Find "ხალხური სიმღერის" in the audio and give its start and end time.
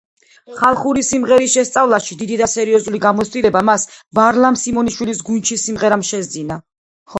0.59-1.53